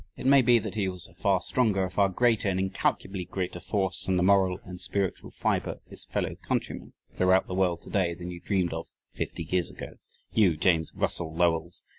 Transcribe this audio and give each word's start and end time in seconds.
It 0.17 0.25
may 0.25 0.41
be 0.41 0.57
that 0.57 0.73
he 0.73 0.87
is 0.87 1.05
a 1.07 1.13
far 1.13 1.41
stronger, 1.41 1.83
a 1.83 1.91
far 1.91 2.09
greater, 2.09 2.49
an 2.49 2.57
incalculably 2.57 3.25
greater 3.25 3.59
force 3.59 4.07
in 4.07 4.17
the 4.17 4.23
moral 4.23 4.59
and 4.65 4.81
spiritual 4.81 5.29
fibre 5.29 5.73
of 5.73 5.83
his 5.85 6.05
fellow 6.05 6.33
countrymen 6.43 6.93
throughout 7.13 7.45
the 7.45 7.53
world 7.53 7.83
today 7.83 8.15
than 8.15 8.31
you 8.31 8.39
dreamed 8.39 8.73
of 8.73 8.87
fifty 9.13 9.43
years 9.43 9.69
ago. 9.69 9.97
You, 10.31 10.57
James 10.57 10.91
Russell 10.95 11.35
Lowells! 11.35 11.85